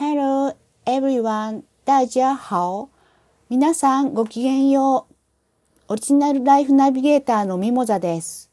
[0.00, 1.64] Hello everyone.
[1.84, 2.88] 大家好。
[3.50, 5.14] 皆さんごきげんよう。
[5.88, 8.50] オリジナルライフナビゲーターのミモザです。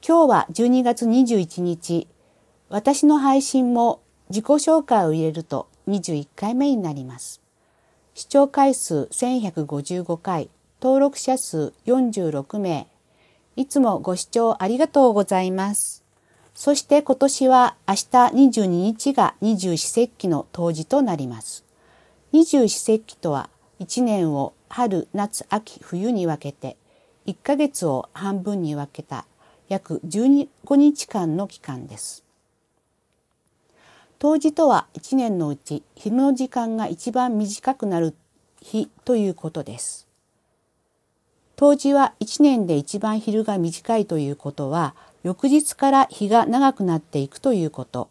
[0.00, 2.06] 今日は12月21日。
[2.68, 7.42] 私の配信も自己紹介を入れると21回目になります。
[8.14, 10.50] 視聴回数1155回、
[10.80, 12.86] 登録者数46名。
[13.56, 16.05] いつもご視聴ありがとうございます。
[16.56, 18.00] そして今年は明日
[18.56, 21.66] 22日が二十四節気の冬至となります。
[22.32, 26.78] 二十四節気とは一年を春、夏、秋、冬に分けて
[27.26, 29.26] 1ヶ月を半分に分けた
[29.68, 32.24] 約15日間の期間です。
[34.18, 38.14] 冬至とは一年のうち昼の時間が一番短くなる
[38.62, 40.08] 日ということです。
[41.56, 48.10] 冬至は一年で一番昼が短いということは翌日から日が長くなっていくということ。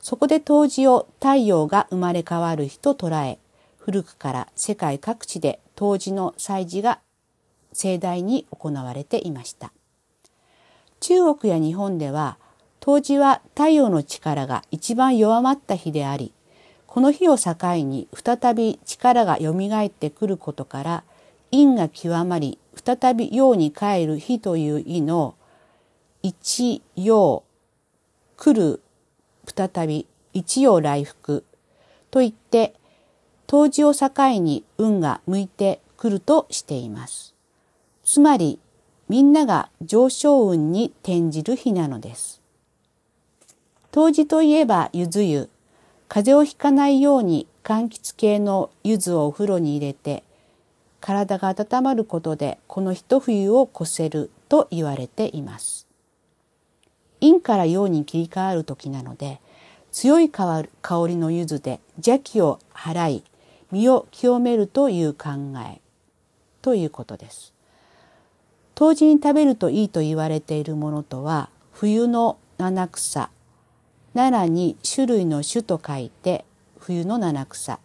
[0.00, 3.38] そこで冬至を太陽が生まれ変わる日と捉え、
[3.76, 7.00] 古くから世界各地で冬至の祭事が
[7.74, 9.72] 盛大に行われていました。
[11.00, 12.38] 中国や日本では
[12.80, 16.32] 冬至は太陽の力が一番弱まった日であり、
[16.86, 21.04] この日を境に再び力が蘇ってくることから、
[21.50, 25.34] 陰が極まり再び陽に帰る日という意の
[26.22, 27.42] 一陽、
[28.36, 28.80] 来る、
[29.44, 31.44] 再び、一陽来復
[32.12, 32.74] といって、
[33.48, 34.08] 冬至を境
[34.40, 37.34] に運が向いてくるとしています。
[38.04, 38.60] つまり、
[39.08, 42.40] みんなが上昇運に転じる日なのです。
[43.90, 45.48] 冬至といえばゆず湯。
[46.06, 50.22] 風邪をひかないように柑橘系の柚子をお風呂に入れて、
[51.06, 55.86] 体が温まることでこの一冬を越せると言われています。
[57.20, 59.40] 陰から陽に切り替わる時なので
[59.92, 60.64] 強い香
[61.06, 63.24] りの柚子で邪気を払い
[63.70, 65.28] 身を清めるという考
[65.64, 65.80] え
[66.60, 67.54] ということです。
[68.74, 73.30] 冬至に食べるといいと言われているものとは冬の七草
[74.12, 76.44] 奈良に種類の種と書いて
[76.80, 77.78] 冬の七草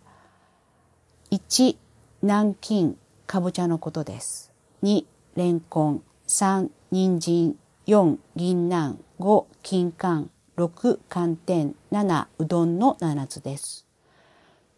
[1.29, 1.77] 1
[2.23, 2.95] 南京
[3.31, 4.51] かぼちゃのことです
[4.83, 5.05] 2
[5.37, 7.55] レンコン3人参
[7.87, 10.27] 4銀杏5金柑
[10.57, 13.87] 6寒天7うどんの7つです。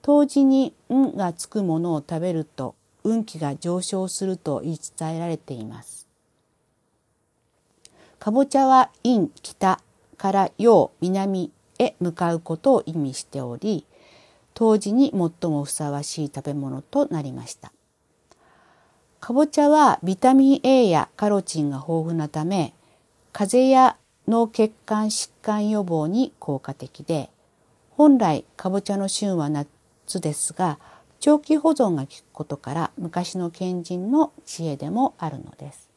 [0.03, 6.07] 冬至に運がつくものを食べると運気が上昇すると言い伝えられています。
[8.19, 9.81] かぼちゃは陰北
[10.15, 13.87] から陽南へ向かうことを意味しており、
[14.53, 17.73] 冬至に最もふさわしい食べ物となりました。
[19.23, 22.73] かぼちゃはビタミン A やカロチンが豊富なため、
[23.31, 23.95] 風邪や
[24.27, 27.29] 脳血管疾患予防に効果的で、
[27.91, 30.77] 本来かぼちゃの旬は夏ですが、
[31.21, 35.89] 長期保存が効くことから昔の賢人の知恵でもあるのです。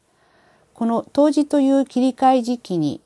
[0.73, 3.01] この冬至という切り替え時期に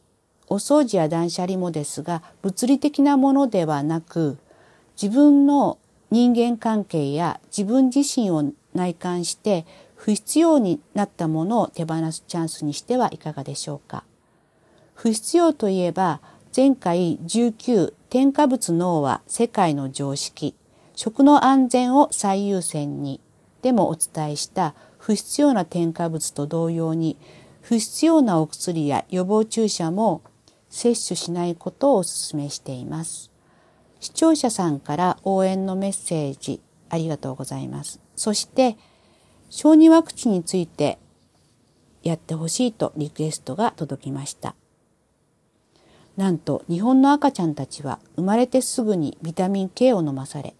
[0.49, 4.37] お掃除や断捨離もですが物理的なものではなく
[5.01, 5.79] 自分の
[6.11, 9.65] 人間関係や自分自身を内観して
[10.03, 14.03] 不必要になったものを手放すチャンスにしてはいかがでしょうか？
[14.95, 16.21] 不必要といえば
[16.55, 20.55] 前回19添加物脳は世界の常識
[20.95, 23.21] 食の安全を最優先に
[23.61, 27.15] でもお伝えした不必要な添加物と同様に
[27.61, 30.23] 不必要なお薬や予防注射も
[30.67, 33.29] 摂取しないことをお勧めしています。
[33.99, 37.99] 視聴者さんから応援のメッセージありがとうございます。
[38.15, 38.77] そして
[39.53, 40.97] 小児ワクチンについて
[42.03, 44.55] やってほしいとリクエストが届きました。
[46.15, 50.55] なんと日本の赤ちゃんたちは生まれてすぐにビタミン K を飲まされ、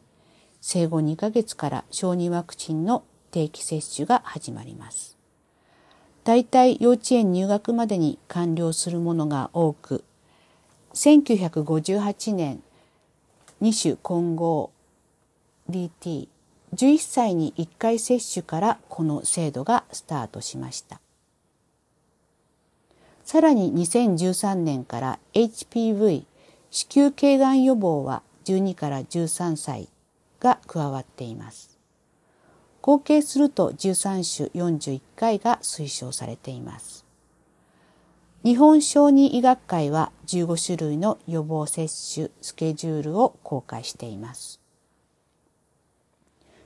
[0.59, 5.18] 生後2ヶ月から小児ワクチンの定期接種が始まります。
[6.25, 10.03] 大体幼稚園入学までに完了するものが多く、
[10.96, 12.61] 1958年
[13.61, 14.70] 2種混合
[15.70, 16.28] DT、
[16.73, 21.02] 11歳に1回接種からこの制度がスタートしました。
[23.23, 26.23] さらに2013年から HPV
[26.70, 29.90] 子宮頸がん予防は12から13歳
[30.40, 31.78] が加わっています。
[32.82, 37.06] 合計すると13種41回が推奨されています。
[38.44, 44.60] 日本小児医学会は15種類の予防接種スケジュールを公開しています。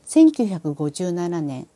[0.07, 1.67] 1957年、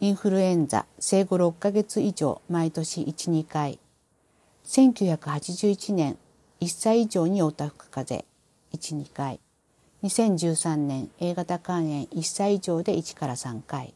[0.00, 3.78] インフルエンザ生後6ヶ月以上毎年1、2回
[4.64, 6.18] 1981年
[6.60, 8.24] 1歳以上におたふく風
[8.72, 9.40] 邪1、2回
[10.02, 13.92] 2013年 A 型肝炎1歳以上で1から3回。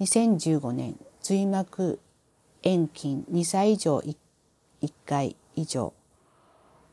[0.00, 2.00] 2015年髄膜
[2.62, 4.16] 遠近2歳以上 1,
[4.80, 5.92] 1回以上。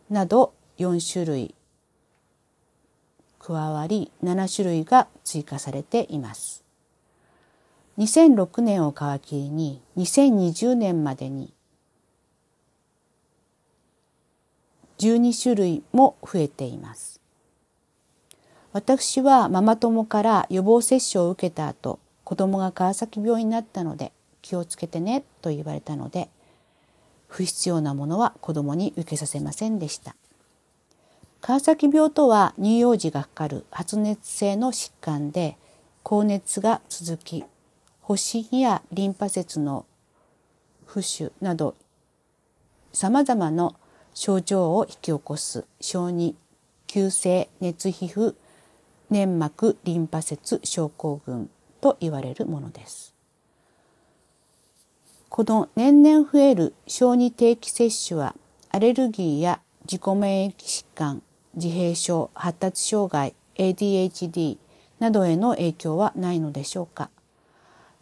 [0.10, 1.56] など4種類。
[3.44, 6.64] 加わり7種類が追加されています。
[7.98, 11.52] 2006年を皮切りに2020年までに
[15.00, 17.20] 12種類も増えています。
[18.74, 24.12] 私はママ友から予防接種を受けた後、子供が川崎病になったので
[24.44, 26.30] 気をつけてねと言われたので、
[27.28, 30.16] 不必要なものは子供に受けさせませんでした。
[31.42, 35.58] 川崎病とは乳幼児がかかる発熱性の疾患で
[36.04, 37.44] 高熱が続き
[38.04, 39.88] 発疹やリンパ節の
[40.88, 41.76] 浮腫など
[42.94, 43.74] さまざまな
[44.14, 46.36] 症状を引き起こす小児
[46.86, 48.36] 急性熱皮膚
[49.10, 51.50] 粘膜リンパ節症候群
[51.82, 53.16] と言われるものです。
[55.30, 58.36] この年々増える小児定期接種は
[58.70, 61.24] アレルギーや自己免疫疾患
[61.56, 64.58] 自閉症発達障害 ADHD
[65.00, 67.10] などへの影響はないのでしょうか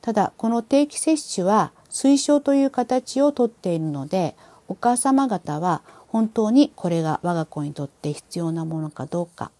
[0.01, 4.35] ただこの定期接種は推奨という形をとっているので
[4.67, 9.51] お母様方は本当にこれが我が子にとって必要なものかどうか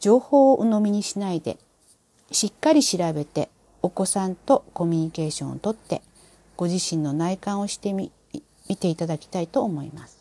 [0.00, 1.58] 情報を鵜呑みにしないで
[2.32, 3.50] しっかり調べて
[3.82, 6.02] お子さんとコミュニケーションをとって
[6.56, 8.12] ご自身の内観をしてみ
[8.68, 10.19] 見ていただきたいと思います。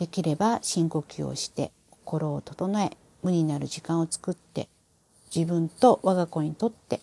[0.00, 4.70] できれば深呼吸をして心を整え無になる時間を作って
[5.34, 7.00] 自分と我が子にとって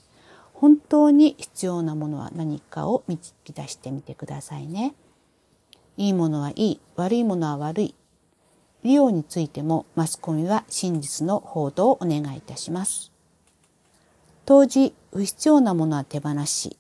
[0.52, 4.96] 本当に必要なものは何かを導き出してみてくださいね。
[5.98, 7.96] いいものはいい、悪いものは悪い。
[8.84, 13.12] 利用についてもマスコミは真実の報道をお願いいたします。
[14.46, 16.78] 当時不必要なものは手放し、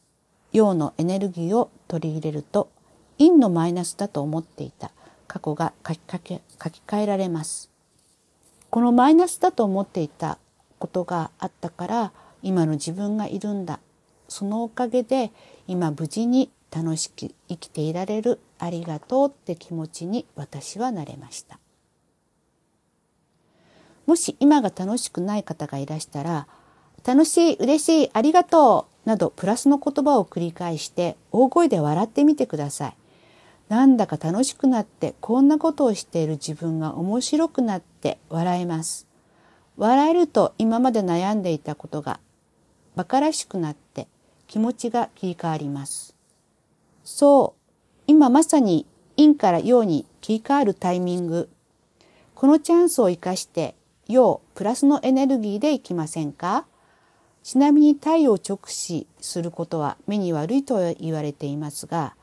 [0.51, 2.71] 陽のエネルギーを取り入れると
[3.19, 4.91] 陰のマイナスだと思っていた
[5.37, 7.69] 過去が書きかけ書き換えられます。
[8.71, 10.39] このマイナスだと思っていた
[10.79, 12.11] ことがあったから
[12.41, 13.79] 今の自分がいるんだ。
[14.27, 15.31] そのおかげで
[15.67, 21.59] 今無事に楽しく生きていられるありがとうって気持ちに私はなれました。
[24.07, 26.47] もし今が楽しくない方がいらしたら
[27.05, 32.95] 楽しい、嬉しい、ありがとうなどプラスの言葉を繰り返して大声で笑ってみてください。
[33.69, 39.07] なんだか楽しくなってこんなことをしている自分が面白くなって笑えます。
[39.75, 42.19] 笑えると今まで悩んでいたことが
[42.95, 44.07] 馬鹿らしくなって
[44.47, 46.15] 気持ちが切り替わります。
[47.03, 47.61] そう、
[48.07, 48.85] 今まさに
[49.17, 51.49] 陰から陽に切り替わるタイミング。
[52.33, 53.75] このチャンスを生かして
[54.07, 56.65] 陽プラスのエネルギーでいきませんか？
[57.43, 62.15] ちなみに太陽直視することは目に悪いと言われていますが、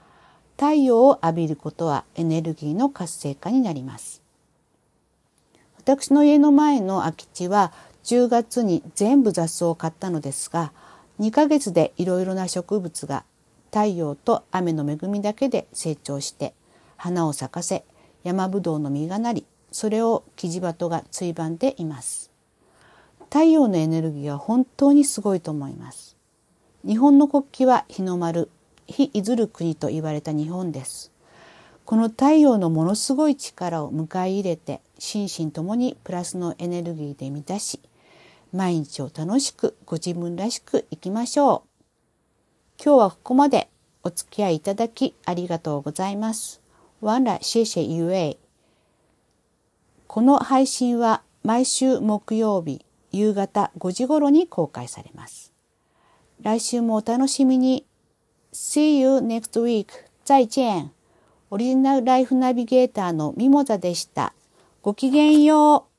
[0.57, 4.23] 太陽を浴びることはエネルギーの活性化になります。
[5.79, 7.73] 私の家の前の空き地は
[8.05, 10.73] 10月に全部雑草を買ったのですが
[11.21, 13.25] 2ヶ月でいろいろな植物が
[13.71, 16.55] 太陽と雨の恵みだけで成長して
[16.97, 17.85] 花を咲かせ
[18.23, 22.31] 山ぶどうの実がなりそれをキジバトがついばんでいます。
[23.25, 26.17] 太陽のエネルギーは本当にすごいと思います。
[26.87, 28.49] 日本の国旗は日の丸
[28.87, 31.13] 非いずる国と言われた日本です。
[31.85, 37.81] この太陽のものすごい力を迎え入れて心身ともにプラスのエネルギーで満たし
[38.53, 41.85] 毎日を楽しくご自分らしく生きましょう。
[42.83, 43.69] 今日はここまで
[44.03, 46.61] お付き合いいただきありがとうございます。
[47.01, 48.39] ワンラシェシェユエ
[50.07, 55.53] この配信は毎週木曜日夕方5時頃に公開されます。
[56.41, 57.85] 来週もお楽しみに。
[58.55, 59.87] See you next week.
[60.25, 60.93] 再见。
[61.51, 64.33] オリジナルライフナビゲーターのミモザでした。
[64.81, 65.94] ごきげんよう。